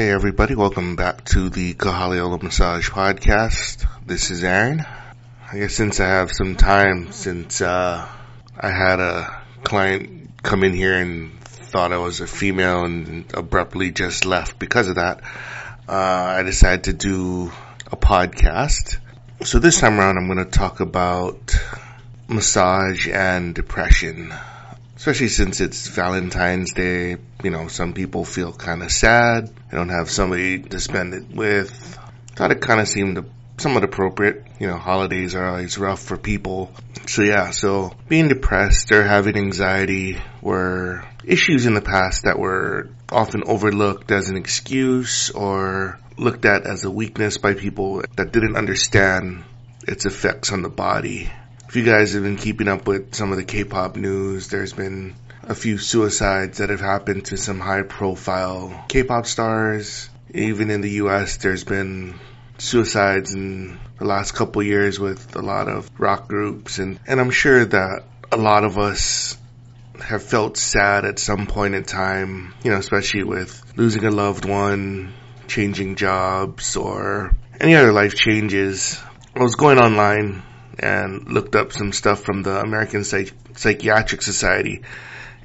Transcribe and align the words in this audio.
Hey 0.00 0.12
everybody, 0.12 0.54
welcome 0.54 0.96
back 0.96 1.26
to 1.26 1.50
the 1.50 1.74
Kahaliola 1.74 2.42
Massage 2.42 2.88
Podcast. 2.88 3.86
This 4.06 4.30
is 4.30 4.42
Aaron. 4.42 4.86
I 5.52 5.58
guess 5.58 5.74
since 5.74 6.00
I 6.00 6.06
have 6.06 6.32
some 6.32 6.56
time, 6.56 7.12
since 7.12 7.60
uh, 7.60 8.08
I 8.58 8.70
had 8.70 8.98
a 8.98 9.42
client 9.62 10.42
come 10.42 10.64
in 10.64 10.72
here 10.72 10.94
and 10.94 11.38
thought 11.42 11.92
I 11.92 11.98
was 11.98 12.20
a 12.22 12.26
female 12.26 12.86
and 12.86 13.30
abruptly 13.34 13.90
just 13.90 14.24
left 14.24 14.58
because 14.58 14.88
of 14.88 14.94
that, 14.94 15.20
uh, 15.86 15.92
I 16.38 16.44
decided 16.44 16.84
to 16.84 16.92
do 16.94 17.52
a 17.92 17.96
podcast. 17.98 18.96
So 19.44 19.58
this 19.58 19.80
time 19.80 20.00
around 20.00 20.16
I'm 20.16 20.34
going 20.34 20.42
to 20.42 20.50
talk 20.50 20.80
about 20.80 21.54
massage 22.26 23.06
and 23.06 23.54
depression 23.54 24.32
especially 25.00 25.28
since 25.28 25.62
it's 25.62 25.88
Valentine's 25.88 26.74
Day. 26.74 27.16
You 27.42 27.50
know, 27.50 27.68
some 27.68 27.94
people 27.94 28.26
feel 28.26 28.52
kind 28.52 28.82
of 28.82 28.92
sad. 28.92 29.48
They 29.48 29.78
don't 29.78 29.88
have 29.88 30.10
somebody 30.10 30.58
to 30.58 30.78
spend 30.78 31.14
it 31.14 31.34
with. 31.34 31.70
Thought 32.36 32.50
it 32.50 32.60
kind 32.60 32.80
of 32.80 32.86
seemed 32.86 33.18
somewhat 33.56 33.82
appropriate. 33.82 34.44
You 34.58 34.66
know, 34.66 34.76
holidays 34.76 35.34
are 35.34 35.46
always 35.46 35.78
rough 35.78 36.02
for 36.02 36.18
people. 36.18 36.70
So 37.06 37.22
yeah, 37.22 37.50
so 37.50 37.92
being 38.10 38.28
depressed 38.28 38.92
or 38.92 39.02
having 39.02 39.38
anxiety 39.38 40.18
were 40.42 41.02
issues 41.24 41.64
in 41.64 41.72
the 41.72 41.80
past 41.80 42.24
that 42.24 42.38
were 42.38 42.90
often 43.10 43.44
overlooked 43.46 44.10
as 44.10 44.28
an 44.28 44.36
excuse 44.36 45.30
or 45.30 45.98
looked 46.18 46.44
at 46.44 46.66
as 46.66 46.84
a 46.84 46.90
weakness 46.90 47.38
by 47.38 47.54
people 47.54 48.02
that 48.16 48.32
didn't 48.32 48.54
understand 48.56 49.44
its 49.88 50.04
effects 50.04 50.52
on 50.52 50.60
the 50.60 50.68
body 50.68 51.30
if 51.70 51.76
you 51.76 51.84
guys 51.84 52.14
have 52.14 52.24
been 52.24 52.36
keeping 52.36 52.66
up 52.66 52.88
with 52.88 53.14
some 53.14 53.30
of 53.30 53.36
the 53.36 53.44
K-pop 53.44 53.94
news, 53.94 54.48
there's 54.48 54.72
been 54.72 55.14
a 55.44 55.54
few 55.54 55.78
suicides 55.78 56.58
that 56.58 56.68
have 56.68 56.80
happened 56.80 57.26
to 57.26 57.36
some 57.36 57.60
high 57.60 57.82
profile 57.82 58.84
K-pop 58.88 59.24
stars. 59.24 60.10
Even 60.34 60.72
in 60.72 60.80
the 60.80 60.90
US, 61.02 61.36
there's 61.36 61.62
been 61.62 62.18
suicides 62.58 63.34
in 63.34 63.78
the 64.00 64.04
last 64.04 64.32
couple 64.32 64.64
years 64.64 64.98
with 64.98 65.36
a 65.36 65.42
lot 65.42 65.68
of 65.68 65.88
rock 65.96 66.26
groups 66.26 66.80
and, 66.80 66.98
and 67.06 67.20
I'm 67.20 67.30
sure 67.30 67.64
that 67.64 68.02
a 68.32 68.36
lot 68.36 68.64
of 68.64 68.76
us 68.76 69.38
have 70.02 70.24
felt 70.24 70.56
sad 70.56 71.04
at 71.04 71.20
some 71.20 71.46
point 71.46 71.76
in 71.76 71.84
time, 71.84 72.52
you 72.64 72.72
know, 72.72 72.78
especially 72.78 73.22
with 73.22 73.74
losing 73.76 74.04
a 74.04 74.10
loved 74.10 74.44
one, 74.44 75.12
changing 75.46 75.94
jobs 75.94 76.74
or 76.74 77.30
any 77.60 77.76
other 77.76 77.92
life 77.92 78.16
changes. 78.16 79.00
I 79.36 79.42
was 79.44 79.54
going 79.54 79.78
online 79.78 80.42
and 80.80 81.32
looked 81.32 81.54
up 81.54 81.72
some 81.72 81.92
stuff 81.92 82.22
from 82.22 82.42
the 82.42 82.58
American 82.60 83.04
Psych- 83.04 83.32
Psychiatric 83.54 84.22
Society. 84.22 84.82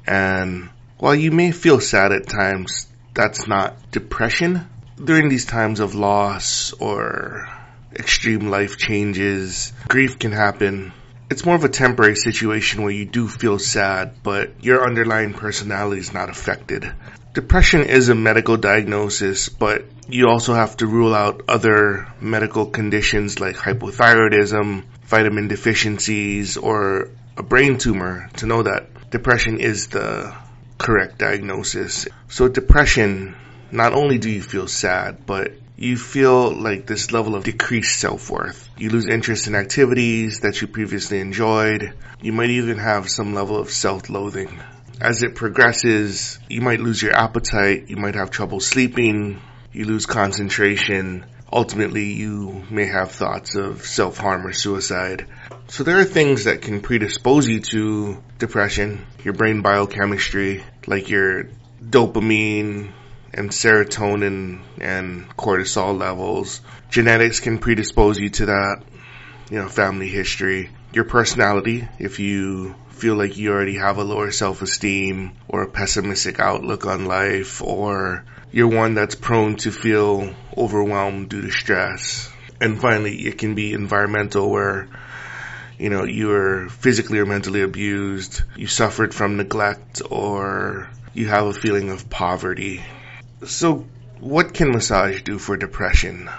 And 0.06 0.70
while 0.98 1.14
you 1.14 1.30
may 1.30 1.52
feel 1.52 1.80
sad 1.80 2.12
at 2.12 2.26
times, 2.26 2.88
that's 3.14 3.46
not 3.46 3.90
depression. 3.90 4.66
During 5.02 5.28
these 5.28 5.44
times 5.44 5.80
of 5.80 5.94
loss 5.94 6.72
or 6.72 7.48
extreme 7.94 8.48
life 8.48 8.78
changes, 8.78 9.72
grief 9.88 10.18
can 10.18 10.32
happen. 10.32 10.92
It's 11.28 11.44
more 11.44 11.56
of 11.56 11.64
a 11.64 11.68
temporary 11.68 12.16
situation 12.16 12.82
where 12.82 12.92
you 12.92 13.04
do 13.04 13.28
feel 13.28 13.58
sad, 13.58 14.22
but 14.22 14.64
your 14.64 14.86
underlying 14.86 15.34
personality 15.34 16.00
is 16.00 16.14
not 16.14 16.30
affected. 16.30 16.90
Depression 17.34 17.82
is 17.82 18.08
a 18.08 18.14
medical 18.14 18.56
diagnosis, 18.56 19.48
but 19.48 19.84
you 20.08 20.28
also 20.28 20.54
have 20.54 20.76
to 20.78 20.86
rule 20.86 21.14
out 21.14 21.42
other 21.48 22.06
medical 22.20 22.66
conditions 22.66 23.40
like 23.40 23.56
hypothyroidism, 23.56 24.84
vitamin 25.06 25.48
deficiencies, 25.48 26.56
or 26.56 27.08
a 27.36 27.42
brain 27.42 27.78
tumor 27.78 28.28
to 28.36 28.46
know 28.46 28.62
that 28.62 29.10
depression 29.10 29.60
is 29.60 29.88
the 29.88 30.34
correct 30.78 31.18
diagnosis. 31.18 32.06
So 32.28 32.48
depression, 32.48 33.34
not 33.70 33.92
only 33.92 34.18
do 34.18 34.30
you 34.30 34.42
feel 34.42 34.68
sad, 34.68 35.26
but 35.26 35.52
you 35.76 35.96
feel 35.96 36.50
like 36.50 36.86
this 36.86 37.12
level 37.12 37.34
of 37.34 37.44
decreased 37.44 38.00
self-worth. 38.00 38.70
You 38.78 38.90
lose 38.90 39.06
interest 39.06 39.46
in 39.46 39.54
activities 39.54 40.40
that 40.40 40.60
you 40.60 40.68
previously 40.68 41.20
enjoyed. 41.20 41.92
You 42.22 42.32
might 42.32 42.50
even 42.50 42.78
have 42.78 43.10
some 43.10 43.34
level 43.34 43.58
of 43.58 43.70
self-loathing. 43.70 44.58
As 45.00 45.22
it 45.22 45.34
progresses, 45.34 46.38
you 46.48 46.62
might 46.62 46.80
lose 46.80 47.02
your 47.02 47.14
appetite, 47.14 47.90
you 47.90 47.96
might 47.96 48.14
have 48.14 48.30
trouble 48.30 48.60
sleeping, 48.60 49.40
you 49.70 49.84
lose 49.84 50.06
concentration, 50.06 51.26
ultimately 51.52 52.12
you 52.12 52.64
may 52.70 52.86
have 52.86 53.12
thoughts 53.12 53.54
of 53.54 53.84
self-harm 53.84 54.46
or 54.46 54.52
suicide. 54.52 55.26
So 55.68 55.84
there 55.84 55.98
are 55.98 56.04
things 56.04 56.44
that 56.44 56.62
can 56.62 56.80
predispose 56.80 57.46
you 57.46 57.60
to 57.60 58.22
depression, 58.38 59.06
your 59.24 59.34
brain 59.34 59.62
biochemistry, 59.62 60.64
like 60.86 61.08
your 61.08 61.48
dopamine 61.82 62.92
and 63.32 63.50
serotonin 63.50 64.62
and 64.80 65.28
cortisol 65.36 65.98
levels. 65.98 66.60
Genetics 66.90 67.40
can 67.40 67.58
predispose 67.58 68.18
you 68.18 68.30
to 68.30 68.46
that, 68.46 68.82
you 69.50 69.58
know, 69.58 69.68
family 69.68 70.08
history, 70.08 70.70
your 70.92 71.04
personality, 71.04 71.86
if 71.98 72.18
you 72.18 72.74
feel 72.90 73.14
like 73.14 73.36
you 73.36 73.52
already 73.52 73.76
have 73.76 73.98
a 73.98 74.04
lower 74.04 74.30
self-esteem 74.30 75.32
or 75.48 75.62
a 75.62 75.68
pessimistic 75.68 76.40
outlook 76.40 76.86
on 76.86 77.04
life 77.04 77.60
or 77.60 78.24
you're 78.50 78.68
one 78.68 78.94
that's 78.94 79.14
prone 79.14 79.56
to 79.56 79.70
feel 79.70 80.34
overwhelmed 80.56 81.28
due 81.28 81.42
to 81.42 81.50
stress. 81.50 82.30
And 82.60 82.80
finally, 82.80 83.26
it 83.26 83.36
can 83.36 83.54
be 83.54 83.74
environmental 83.74 84.50
where, 84.50 84.88
you 85.78 85.90
know, 85.90 86.04
you 86.04 86.32
are 86.32 86.68
physically 86.70 87.18
or 87.18 87.26
mentally 87.26 87.60
abused, 87.60 88.42
you 88.56 88.66
suffered 88.66 89.14
from 89.14 89.36
neglect, 89.36 90.00
or 90.10 90.88
you 91.12 91.28
have 91.28 91.46
a 91.46 91.52
feeling 91.52 91.90
of 91.90 92.08
poverty. 92.08 92.82
So, 93.44 93.86
what 94.20 94.54
can 94.54 94.70
massage 94.70 95.20
do 95.20 95.38
for 95.38 95.58
depression? 95.58 96.30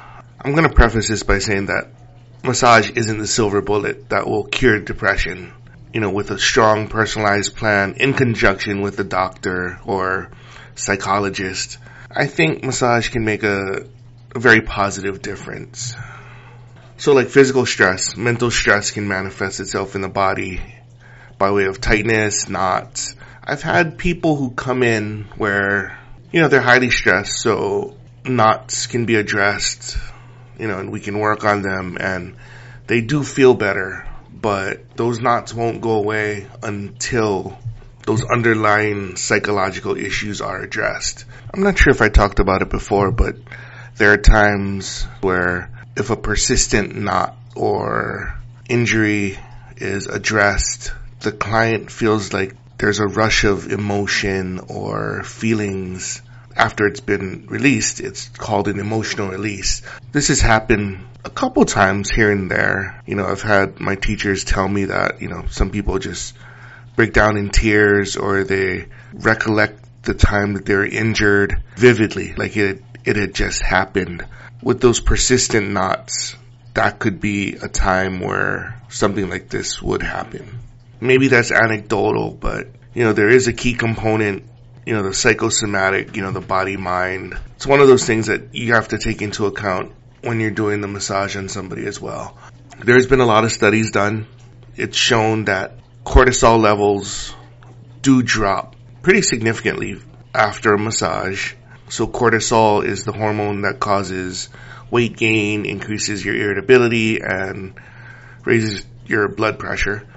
I'm 0.42 0.54
going 0.54 0.68
to 0.68 0.74
preface 0.74 1.08
this 1.08 1.22
by 1.22 1.38
saying 1.38 1.68
that 1.68 1.92
massage 2.44 2.90
isn't 2.92 3.18
the 3.18 3.28
silver 3.28 3.62
bullet 3.62 4.10
that 4.10 4.28
will 4.28 4.44
cure 4.44 4.80
depression. 4.80 5.54
You 5.94 6.02
know, 6.02 6.12
with 6.12 6.32
a 6.32 6.40
strong 6.40 6.88
personalized 6.88 7.56
plan 7.56 7.96
in 7.96 8.14
conjunction 8.14 8.82
with 8.82 9.00
a 9.00 9.04
doctor 9.04 9.80
or 9.86 10.32
psychologist, 10.76 11.78
I 12.12 12.28
think 12.28 12.64
massage 12.64 13.10
can 13.10 13.26
make 13.26 13.44
a, 13.44 13.86
a 14.36 14.40
very 14.40 14.62
positive 14.62 15.22
difference. 15.22 15.96
So 16.98 17.14
like 17.14 17.30
physical 17.30 17.66
stress, 17.66 18.18
mental 18.18 18.50
stress 18.52 18.92
can 18.92 19.08
manifest 19.08 19.60
itself 19.60 19.96
in 19.96 20.02
the 20.02 20.10
body 20.10 20.62
by 21.38 21.52
way 21.52 21.66
of 21.66 21.80
tightness, 21.80 22.50
knots. 22.50 23.16
I've 23.44 23.62
had 23.62 23.98
people 23.98 24.36
who 24.36 24.52
come 24.52 24.84
in 24.84 25.26
where, 25.38 25.98
you 26.32 26.42
know, 26.42 26.48
they're 26.48 26.60
highly 26.60 26.90
stressed, 26.90 27.40
so 27.40 27.96
knots 28.26 28.88
can 28.88 29.06
be 29.06 29.16
addressed, 29.16 29.98
you 30.60 30.68
know, 30.68 30.80
and 30.80 30.92
we 30.92 31.00
can 31.00 31.20
work 31.20 31.44
on 31.44 31.62
them 31.62 31.98
and 32.00 32.36
they 32.88 33.02
do 33.02 33.24
feel 33.24 33.54
better, 33.54 34.08
but 34.32 34.96
those 34.96 35.20
knots 35.20 35.54
won't 35.54 35.82
go 35.82 35.92
away 35.92 36.48
until 36.64 37.58
those 38.06 38.24
underlying 38.24 39.18
psychological 39.18 39.98
issues 39.98 40.40
are 40.42 40.62
addressed. 40.62 41.26
I'm 41.54 41.64
not 41.64 41.78
sure 41.78 41.92
if 41.92 42.02
I 42.02 42.10
talked 42.10 42.40
about 42.40 42.62
it 42.62 42.70
before, 42.70 43.12
but 43.12 43.36
there 43.98 44.14
are 44.14 44.18
times 44.18 45.04
where 45.22 45.70
if 45.98 46.10
a 46.10 46.16
persistent 46.16 46.96
knot 46.96 47.36
or 47.56 48.40
injury 48.70 49.38
is 49.76 50.08
addressed, 50.08 50.94
the 51.20 51.32
client 51.32 51.92
feels 51.92 52.32
like 52.32 52.56
there's 52.78 53.00
a 53.00 53.08
rush 53.08 53.44
of 53.44 53.72
emotion 53.72 54.60
or 54.70 55.24
feelings 55.24 56.22
after 56.58 56.88
it's 56.88 57.00
been 57.00 57.46
released. 57.48 58.00
It's 58.00 58.30
called 58.30 58.68
an 58.68 58.80
emotional 58.80 59.30
release. 59.30 59.82
This 60.12 60.30
has 60.30 60.42
happened 60.42 61.06
a 61.24 61.30
couple 61.30 61.66
times 61.66 62.10
here 62.10 62.32
and 62.32 62.50
there. 62.50 63.02
You 63.06 63.16
know, 63.16 63.26
I've 63.26 63.42
had 63.42 63.80
my 63.80 63.96
teachers 63.96 64.44
tell 64.44 64.68
me 64.68 64.86
that, 64.86 65.22
you 65.22 65.28
know, 65.28 65.46
some 65.50 65.70
people 65.70 66.00
just 66.00 66.36
break 66.96 67.14
down 67.14 67.38
in 67.38 67.50
tears 67.50 68.18
or 68.18 68.44
they 68.44 68.88
recollect 69.14 70.04
the 70.04 70.14
time 70.14 70.54
that 70.54 70.66
they 70.66 70.76
were 70.76 70.86
injured 70.86 71.62
vividly, 71.76 72.34
like 72.34 72.58
it, 72.58 72.82
it 73.06 73.16
had 73.16 73.34
just 73.34 73.62
happened. 73.62 74.26
With 74.64 74.82
those 74.82 75.00
persistent 75.00 75.72
knots, 75.72 76.36
that 76.74 76.98
could 76.98 77.20
be 77.20 77.54
a 77.56 77.68
time 77.68 78.20
where 78.20 78.82
something 78.90 79.30
like 79.30 79.50
this 79.50 79.82
would 79.82 80.02
happen. 80.02 80.60
Maybe 81.00 81.28
that's 81.28 81.52
anecdotal, 81.52 82.32
but 82.32 82.68
you 82.94 83.04
know, 83.04 83.14
there 83.14 83.30
is 83.30 83.48
a 83.48 83.54
key 83.54 83.76
component, 83.76 84.44
you 84.88 84.94
know, 84.94 85.04
the 85.04 85.14
psychosomatic, 85.14 86.16
you 86.16 86.22
know, 86.22 86.32
the 86.32 86.40
body 86.40 86.78
mind. 86.78 87.38
It's 87.58 87.68
one 87.68 87.82
of 87.82 87.90
those 87.90 88.06
things 88.06 88.28
that 88.28 88.56
you 88.56 88.74
have 88.74 88.88
to 88.88 88.98
take 88.98 89.22
into 89.22 89.46
account 89.46 89.92
when 90.22 90.40
you're 90.40 90.50
doing 90.50 90.80
the 90.80 90.88
massage 90.88 91.36
on 91.36 91.50
somebody 91.50 91.86
as 91.86 92.00
well. 92.00 92.38
There's 92.86 93.06
been 93.06 93.20
a 93.20 93.26
lot 93.26 93.44
of 93.44 93.52
studies 93.52 93.92
done. 93.92 94.28
It's 94.78 94.96
shown 94.96 95.44
that 95.46 95.74
cortisol 96.06 96.62
levels 96.62 97.36
do 98.02 98.24
drop 98.24 98.78
pretty 99.02 99.24
significantly 99.24 100.00
after 100.34 100.76
a 100.76 100.80
massage. 100.80 101.54
So 101.90 102.08
cortisol 102.08 102.86
is 102.86 103.04
the 103.04 103.12
hormone 103.12 103.64
that 103.64 103.82
causes 103.82 104.48
weight 104.90 105.18
gain, 105.18 105.66
increases 105.66 106.24
your 106.24 106.36
irritability, 106.36 107.20
and 107.20 107.74
raises 108.46 108.86
your 109.06 109.28
blood 109.28 109.60
pressure. 109.60 110.08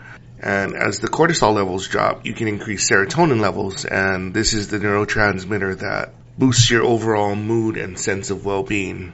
And 0.42 0.74
as 0.74 1.00
the 1.00 1.08
cortisol 1.08 1.54
levels 1.54 1.86
drop, 1.86 2.24
you 2.24 2.32
can 2.32 2.48
increase 2.48 2.90
serotonin 2.90 3.40
levels, 3.40 3.84
and 3.84 4.32
this 4.32 4.54
is 4.54 4.68
the 4.68 4.78
neurotransmitter 4.78 5.80
that 5.80 6.14
boosts 6.38 6.70
your 6.70 6.82
overall 6.82 7.36
mood 7.36 7.76
and 7.76 7.98
sense 7.98 8.30
of 8.30 8.46
well-being. 8.46 9.12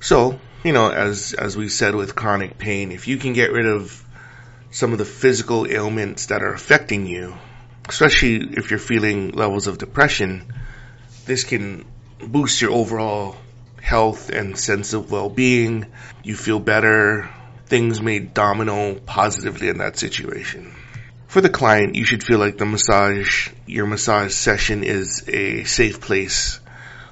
So, 0.00 0.38
you 0.62 0.72
know, 0.72 0.88
as, 0.90 1.34
as 1.34 1.56
we 1.56 1.68
said 1.68 1.96
with 1.96 2.14
chronic 2.14 2.56
pain, 2.56 2.92
if 2.92 3.08
you 3.08 3.16
can 3.16 3.32
get 3.32 3.50
rid 3.50 3.66
of 3.66 4.04
some 4.70 4.92
of 4.92 4.98
the 4.98 5.04
physical 5.04 5.66
ailments 5.66 6.26
that 6.26 6.44
are 6.44 6.52
affecting 6.52 7.06
you, 7.06 7.36
especially 7.88 8.36
if 8.36 8.70
you're 8.70 8.78
feeling 8.78 9.32
levels 9.32 9.66
of 9.66 9.78
depression, 9.78 10.52
this 11.24 11.42
can 11.42 11.84
boost 12.24 12.62
your 12.62 12.70
overall 12.70 13.36
health 13.82 14.30
and 14.30 14.56
sense 14.56 14.92
of 14.92 15.10
well-being. 15.10 15.86
You 16.22 16.36
feel 16.36 16.60
better. 16.60 17.28
Things 17.70 18.02
may 18.02 18.18
domino 18.18 18.96
positively 18.96 19.68
in 19.68 19.78
that 19.78 19.96
situation. 19.96 20.74
For 21.28 21.40
the 21.40 21.48
client, 21.48 21.94
you 21.94 22.04
should 22.04 22.24
feel 22.24 22.40
like 22.40 22.58
the 22.58 22.66
massage, 22.66 23.50
your 23.64 23.86
massage 23.86 24.34
session 24.34 24.82
is 24.82 25.22
a 25.28 25.62
safe 25.62 26.00
place 26.00 26.58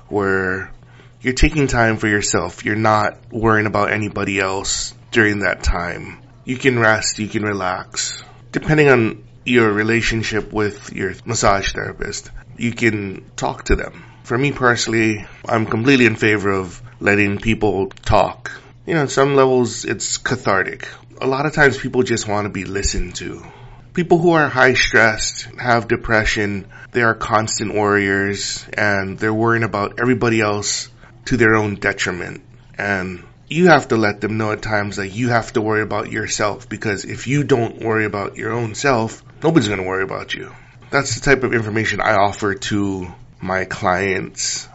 where 0.09 0.73
you're 1.21 1.35
taking 1.35 1.69
time 1.69 1.97
for 1.97 2.09
yourself. 2.09 2.65
You're 2.65 2.75
not 2.75 3.19
worrying 3.31 3.69
about 3.69 3.93
anybody 3.93 4.41
else 4.41 4.95
during 5.13 5.39
that 5.41 5.63
time. 5.63 6.21
You 6.45 6.57
can 6.57 6.77
rest, 6.77 7.21
you 7.21 7.29
can 7.29 7.45
relax. 7.45 8.21
Depending 8.51 8.89
on 8.89 9.23
your 9.45 9.73
relationship 9.73 10.53
with 10.53 10.93
your 10.93 11.15
massage 11.25 11.73
therapist, 11.73 12.33
you 12.57 12.73
can 12.73 13.31
talk 13.37 13.63
to 13.67 13.77
them. 13.77 14.03
For 14.25 14.37
me 14.37 14.51
personally, 14.51 15.25
I'm 15.49 15.67
completely 15.67 16.07
in 16.07 16.17
favor 16.17 16.51
of 16.51 16.83
letting 16.99 17.39
people 17.39 17.91
talk. 17.91 18.51
You 18.89 18.95
know, 18.95 19.03
on 19.03 19.09
some 19.09 19.37
levels, 19.37 19.85
it's 19.85 20.17
cathartic. 20.17 20.89
A 21.21 21.27
lot 21.27 21.45
of 21.45 21.53
times 21.53 21.77
people 21.77 22.03
just 22.05 22.27
want 22.27 22.47
to 22.47 22.49
be 22.49 22.65
listened 22.65 23.17
to. 23.17 23.45
People 23.93 24.17
who 24.17 24.31
are 24.31 24.49
high 24.49 24.73
stressed, 24.73 25.43
have 25.59 25.89
depression, 25.89 26.67
they 26.93 27.03
are 27.03 27.15
constant 27.15 27.75
worriers 27.75 28.67
and 28.73 29.19
they're 29.19 29.35
worrying 29.35 29.63
about 29.63 30.01
everybody 30.01 30.41
else 30.41 30.89
to 31.27 31.37
their 31.37 31.55
own 31.55 31.75
detriment. 31.75 32.41
And 32.79 33.25
you 33.47 33.67
have 33.67 33.89
to 33.89 33.99
let 33.99 34.23
them 34.23 34.39
know 34.39 34.53
at 34.53 34.63
times 34.63 34.97
that 34.97 35.09
you 35.09 35.29
have 35.29 35.53
to 35.53 35.61
worry 35.61 35.83
about 35.83 36.11
yourself 36.11 36.67
because 36.67 37.05
if 37.05 37.27
you 37.27 37.45
don't 37.45 37.83
worry 37.83 38.07
about 38.07 38.37
your 38.37 38.53
own 38.53 38.75
self, 38.75 39.23
nobody's 39.43 39.69
going 39.69 39.83
to 39.83 39.87
worry 39.87 40.05
about 40.05 40.33
you. 40.33 40.51
That's 40.91 41.15
the 41.15 41.21
type 41.21 41.45
of 41.45 41.53
information 41.53 42.01
I 42.01 42.15
offer 42.15 42.55
to 42.55 43.07
my 43.39 43.67
clients. 43.67 44.67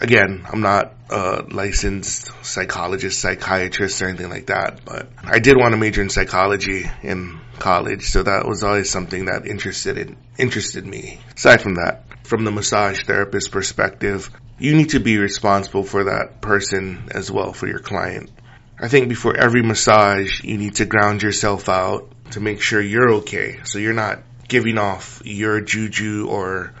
Again, 0.00 0.46
I'm 0.50 0.62
not 0.62 0.94
a 1.10 1.44
licensed 1.48 2.30
psychologist, 2.44 3.20
psychiatrist, 3.20 4.02
or 4.02 4.08
anything 4.08 4.30
like 4.30 4.46
that, 4.46 4.84
but 4.84 5.08
I 5.22 5.38
did 5.38 5.56
want 5.56 5.72
to 5.72 5.78
major 5.78 6.02
in 6.02 6.10
psychology 6.10 6.84
in 7.02 7.40
college, 7.58 8.10
so 8.10 8.22
that 8.22 8.46
was 8.46 8.62
always 8.62 8.90
something 8.90 9.26
that 9.26 9.46
interested 9.46 9.98
in, 9.98 10.16
interested 10.38 10.86
me. 10.86 11.20
Aside 11.36 11.62
from 11.62 11.76
that, 11.76 12.04
from 12.26 12.44
the 12.44 12.50
massage 12.50 13.04
therapist 13.04 13.50
perspective, 13.50 14.30
you 14.58 14.76
need 14.76 14.90
to 14.90 15.00
be 15.00 15.18
responsible 15.18 15.84
for 15.84 16.04
that 16.04 16.40
person 16.40 17.08
as 17.12 17.30
well, 17.30 17.52
for 17.52 17.66
your 17.66 17.78
client. 17.78 18.30
I 18.80 18.88
think 18.88 19.08
before 19.08 19.36
every 19.36 19.62
massage, 19.62 20.42
you 20.42 20.58
need 20.58 20.76
to 20.76 20.84
ground 20.84 21.22
yourself 21.22 21.68
out 21.68 22.12
to 22.32 22.40
make 22.40 22.60
sure 22.60 22.80
you're 22.80 23.14
okay. 23.14 23.60
So 23.64 23.78
you're 23.78 23.92
not 23.92 24.22
giving 24.46 24.78
off 24.78 25.22
your 25.24 25.60
juju 25.60 26.26
or 26.28 26.72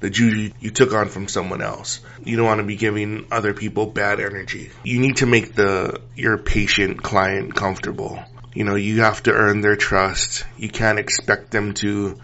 the 0.00 0.10
juju 0.10 0.52
you 0.60 0.70
took 0.70 0.92
on 0.92 1.08
from 1.08 1.28
someone 1.28 1.62
else. 1.62 2.00
You 2.24 2.36
don't 2.36 2.46
want 2.46 2.60
to 2.60 2.66
be 2.66 2.76
giving 2.76 3.26
other 3.30 3.54
people 3.54 3.86
bad 3.86 4.20
energy. 4.20 4.70
You 4.84 5.00
need 5.00 5.18
to 5.18 5.26
make 5.26 5.54
the, 5.54 6.00
your 6.14 6.38
patient 6.38 7.02
client 7.02 7.54
comfortable. 7.54 8.22
You 8.54 8.64
know, 8.64 8.74
you 8.74 9.02
have 9.02 9.22
to 9.24 9.32
earn 9.32 9.60
their 9.60 9.76
trust. 9.76 10.44
You 10.56 10.68
can't 10.68 10.98
expect 10.98 11.50
them 11.50 11.74
to 11.74 12.18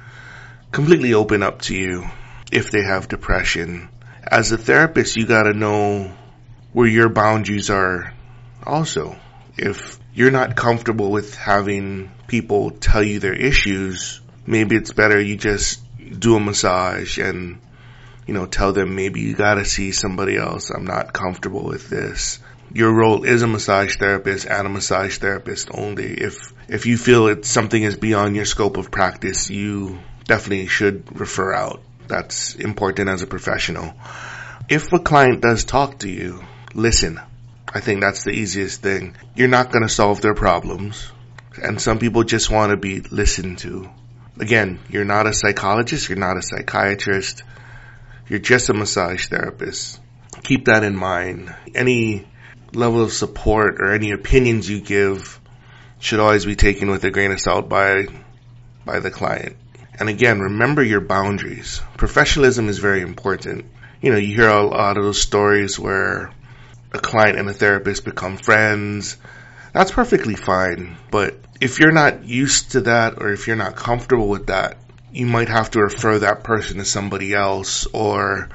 completely 0.70 1.14
open 1.14 1.42
up 1.42 1.62
to 1.62 1.76
you 1.76 2.04
if 2.50 2.70
they 2.70 2.82
have 2.82 3.08
depression. 3.08 3.88
As 4.22 4.52
a 4.52 4.58
therapist, 4.58 5.16
you 5.16 5.26
gotta 5.26 5.52
know 5.52 6.12
where 6.72 6.86
your 6.86 7.08
boundaries 7.08 7.70
are 7.70 8.14
also. 8.64 9.16
If 9.56 9.98
you're 10.14 10.30
not 10.30 10.56
comfortable 10.56 11.10
with 11.10 11.34
having 11.34 12.10
people 12.26 12.70
tell 12.70 13.02
you 13.02 13.19
their 13.19 13.34
issues, 13.34 14.20
maybe 14.46 14.76
it's 14.76 14.92
better 14.92 15.20
you 15.20 15.36
just 15.36 15.80
do 16.10 16.37
a 16.37 16.40
massage 16.40 17.19
and, 17.19 17.60
you 18.26 18.34
know, 18.34 18.46
tell 18.46 18.72
them 18.72 18.94
maybe 18.94 19.20
you 19.20 19.34
gotta 19.34 19.64
see 19.64 19.93
somebody 19.93 20.37
else. 20.37 20.70
I'm 20.70 20.84
not 20.84 21.12
comfortable 21.12 21.64
with 21.64 21.88
this 21.88 22.38
your 22.75 22.93
role 22.93 23.25
is 23.25 23.43
a 23.43 23.46
massage 23.46 23.96
therapist 23.96 24.46
and 24.46 24.66
a 24.66 24.70
massage 24.70 25.19
therapist 25.19 25.69
only. 25.72 26.14
If 26.14 26.52
if 26.69 26.87
you 26.87 26.96
feel 26.96 27.26
that 27.26 27.44
something 27.44 27.82
is 27.82 27.96
beyond 27.96 28.37
your 28.37 28.44
scope 28.44 28.76
of 28.76 28.90
practice, 28.90 29.50
you 29.50 29.99
definitely 30.25 30.69
should 30.69 31.19
refer 31.19 31.52
out. 31.52 31.82
That's 32.08 32.55
important 32.55 33.08
as 33.08 33.22
a 33.22 33.26
professional. 33.26 33.93
If 34.69 34.93
a 34.93 34.98
client 34.98 35.43
does 35.43 35.64
talk 35.64 35.98
to 36.00 36.08
you, 36.08 36.43
listen. 36.75 37.20
I 37.75 37.81
think 37.81 38.00
that's 38.00 38.25
the 38.25 38.32
easiest 38.32 38.82
thing. 38.82 39.16
You're 39.34 39.48
not 39.48 39.72
going 39.72 39.82
to 39.82 39.88
solve 39.88 40.20
their 40.20 40.34
problems. 40.34 41.10
And 41.62 41.81
some 41.81 41.98
people 41.98 42.22
just 42.22 42.50
want 42.50 42.70
to 42.70 42.76
be 42.76 43.00
listened 43.00 43.58
to. 43.60 43.88
Again, 44.38 44.79
you're 44.88 45.05
not 45.05 45.26
a 45.26 45.32
psychologist. 45.32 46.08
You're 46.08 46.19
not 46.19 46.37
a 46.37 46.43
psychiatrist. 46.43 47.43
You're 48.29 48.38
just 48.38 48.69
a 48.70 48.75
massage 48.75 49.29
therapist. 49.29 50.00
Keep 50.43 50.67
that 50.67 50.84
in 50.84 50.96
mind. 50.96 51.55
Any 51.75 52.26
level 52.75 53.02
of 53.02 53.12
support 53.12 53.76
or 53.81 53.93
any 53.93 54.12
opinions 54.12 54.69
you 54.69 54.81
give 54.81 55.38
should 55.99 56.20
always 56.20 56.46
be 56.46 56.56
taken 56.56 56.90
with 56.90 57.05
a 57.05 57.11
grain 57.11 57.31
of 57.31 57.40
salt 57.40 57.69
by 57.69 58.06
by 58.84 59.00
the 59.00 59.11
client. 59.11 59.56
And 59.99 60.08
again, 60.08 60.40
remember 60.40 60.82
your 60.82 61.00
boundaries. 61.00 61.81
Professionalism 61.96 62.69
is 62.69 62.79
very 62.79 63.02
important. 63.02 63.67
You 64.00 64.11
know, 64.11 64.19
you 64.19 64.34
hear 64.34 64.49
a 64.49 64.67
lot 64.67 64.96
of 64.96 65.05
those 65.05 65.20
stories 65.20 65.79
where 65.79 66.32
a 66.93 66.99
client 66.99 67.38
and 67.38 67.49
a 67.49 67.52
therapist 67.52 68.05
become 68.05 68.37
friends. 68.37 69.17
That's 69.73 69.93
perfectly 69.93 70.34
fine. 70.34 70.96
But 71.11 71.37
if 71.62 71.78
you're 71.78 71.92
not 71.92 72.24
used 72.24 72.72
to 72.72 72.80
that 72.80 73.22
or 73.22 73.32
if 73.32 73.46
you're 73.46 73.54
not 73.54 73.76
comfortable 73.76 74.26
with 74.26 74.48
that, 74.48 74.76
you 75.12 75.26
might 75.26 75.48
have 75.48 75.70
to 75.70 75.78
refer 75.78 76.18
that 76.18 76.42
person 76.42 76.78
to 76.78 76.84
somebody 76.84 77.32
else 77.32 77.86
or 77.86 78.48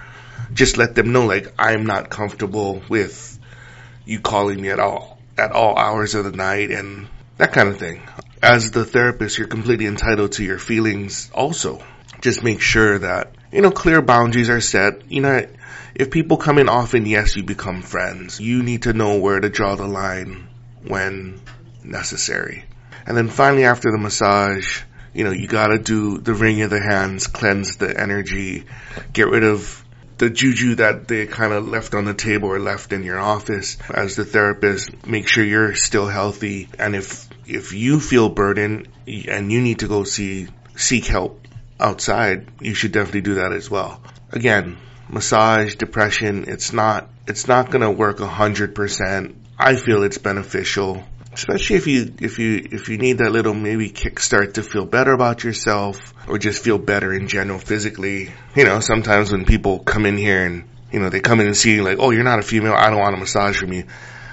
just 0.52 0.76
let 0.76 0.94
them 0.94 1.14
know 1.14 1.26
like 1.26 1.54
I'm 1.58 1.86
not 1.86 2.10
comfortable 2.10 2.82
with 2.90 3.40
you 4.04 4.20
calling 4.20 4.62
me 4.62 4.72
at 4.72 4.82
all 4.82 5.20
at 5.38 5.54
all 5.54 5.78
hours 5.78 6.16
of 6.16 6.26
the 6.26 6.34
night 6.34 6.70
and 6.70 7.08
that 7.38 7.54
kind 7.54 7.70
of 7.70 7.78
thing. 7.78 8.02
As 8.44 8.72
the 8.72 8.84
therapist, 8.84 9.38
you're 9.38 9.48
completely 9.48 9.86
entitled 9.86 10.34
to 10.34 10.44
your 10.44 10.60
feelings 10.60 11.32
also. 11.34 11.82
Just 12.20 12.44
make 12.44 12.60
sure 12.60 13.00
that, 13.00 13.32
you 13.54 13.62
know, 13.62 13.72
clear 13.72 14.02
boundaries 14.02 14.50
are 14.50 14.60
set. 14.60 15.10
You 15.10 15.22
know, 15.22 15.48
if 15.96 16.12
people 16.12 16.36
come 16.36 16.58
in 16.58 16.68
often, 16.68 17.06
yes, 17.06 17.38
you 17.38 17.44
become 17.44 17.84
friends. 17.84 18.42
You 18.42 18.64
need 18.64 18.82
to 18.82 18.92
know 18.92 19.20
where 19.20 19.40
to 19.40 19.48
draw 19.48 19.76
the 19.76 19.88
line 19.88 20.50
when 20.86 21.40
necessary. 21.86 22.66
And 23.08 23.16
then 23.16 23.30
finally, 23.30 23.64
after 23.64 23.90
the 23.90 23.98
massage, 23.98 24.82
you 25.14 25.24
know, 25.24 25.32
you 25.32 25.48
gotta 25.48 25.80
do 25.80 26.18
the 26.18 26.34
wring 26.34 26.62
of 26.62 26.70
the 26.70 26.82
hands, 26.82 27.28
cleanse 27.28 27.78
the 27.78 28.00
energy, 28.00 28.66
get 29.14 29.30
rid 29.30 29.46
of 29.46 29.84
the 30.18 30.30
juju 30.30 30.76
that 30.76 31.08
they 31.08 31.26
kind 31.26 31.54
of 31.54 31.68
left 31.68 31.94
on 31.94 32.06
the 32.06 32.14
table 32.14 32.50
or 32.50 32.60
left 32.60 32.92
in 32.92 33.04
your 33.04 33.20
office. 33.20 33.78
As 33.90 34.16
the 34.16 34.26
therapist 34.26 35.08
make 35.08 35.28
sure 35.28 35.44
you're 35.44 35.76
still 35.76 36.08
healthy. 36.08 36.68
And 36.78 36.96
if 36.96 37.28
if 37.46 37.72
you 37.72 38.00
feel 38.00 38.28
burdened 38.28 38.90
and 39.08 39.52
you 39.52 39.62
need 39.62 39.80
to 39.80 39.88
go 39.88 40.04
see 40.04 40.48
seek 40.76 41.06
help 41.06 41.48
outside 41.80 42.48
you 42.60 42.74
should 42.74 42.92
definitely 42.92 43.22
do 43.22 43.36
that 43.36 43.54
as 43.54 43.70
well. 43.70 44.02
Again 44.32 44.78
massage 45.10 45.76
depression 45.76 46.46
it's 46.48 46.74
not 46.74 47.10
it's 47.28 47.48
not 47.48 47.70
going 47.72 47.82
to 47.82 47.92
work 47.92 48.20
a 48.20 48.28
hundred 48.28 48.76
percent. 48.76 49.36
I 49.58 49.76
feel 49.76 50.04
it's 50.04 50.18
beneficial 50.18 51.04
especially 51.38 51.76
if 51.76 51.86
you 51.86 52.14
if 52.20 52.40
you 52.40 52.68
if 52.72 52.90
you 52.90 52.98
need 52.98 53.20
that 53.20 53.32
little 53.32 53.54
maybe 53.54 53.92
kickstart 53.92 54.56
to 54.56 54.64
feel 54.64 54.86
better 54.86 55.14
about 55.14 55.44
yourself 55.44 56.14
or 56.28 56.40
just 56.40 56.64
feel 56.64 56.80
better 56.80 57.14
in 57.14 57.28
general 57.28 57.60
physically. 57.60 58.32
You 58.56 58.66
know, 58.66 58.80
sometimes 58.80 59.32
when 59.32 59.46
people 59.46 59.80
come 59.80 60.08
in 60.08 60.18
here 60.18 60.46
and 60.46 60.68
you 60.92 61.00
know 61.00 61.10
they 61.10 61.20
come 61.20 61.40
in 61.40 61.46
and 61.46 61.56
see 61.56 61.76
you 61.76 61.84
like, 61.84 62.00
oh, 62.00 62.10
you're 62.10 62.24
not 62.24 62.40
a 62.40 62.42
female, 62.42 62.74
I 62.74 62.90
don't 62.90 63.00
want 63.00 63.16
a 63.16 63.20
massage 63.20 63.58
from 63.58 63.72
you. 63.72 63.86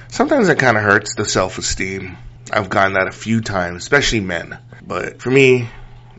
Sometimes 0.08 0.48
it 0.48 0.58
kind 0.58 0.78
of 0.78 0.82
hurts 0.82 1.14
the 1.14 1.26
self 1.26 1.58
esteem. 1.58 2.16
I've 2.50 2.70
gotten 2.70 2.94
that 2.94 3.08
a 3.08 3.12
few 3.12 3.42
times, 3.42 3.82
especially 3.82 4.20
men. 4.20 4.58
But 4.86 5.20
for 5.20 5.30
me, 5.30 5.68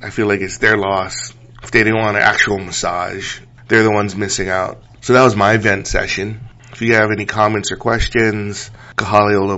I 0.04 0.12
feel 0.12 0.28
like 0.28 0.42
it's 0.42 0.60
their 0.60 0.78
loss. 0.78 1.34
If 1.64 1.72
they 1.72 1.84
didn't 1.84 2.00
want 2.00 2.18
an 2.18 2.24
actual 2.24 2.60
massage, 2.60 3.40
they're 3.68 3.84
the 3.84 3.92
ones 3.92 4.16
missing 4.16 4.50
out. 4.50 4.84
So 5.02 5.14
that 5.14 5.24
was 5.24 5.36
my 5.36 5.58
vent 5.58 5.88
session. 5.88 6.42
If 6.76 6.82
you 6.82 6.96
have 6.96 7.10
any 7.10 7.26
comments 7.26 7.72
or 7.72 7.78
questions, 7.78 8.70
Kahaliola 8.98 9.58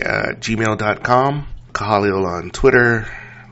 at 0.00 0.38
gmail.com, 0.38 1.48
Kahaliola 1.72 2.38
on 2.38 2.50
Twitter, 2.50 3.08